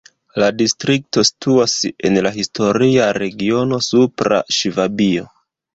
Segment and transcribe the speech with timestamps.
[0.43, 1.75] La distrikto situas
[2.09, 5.33] en la historia regiono Supra Ŝvabio.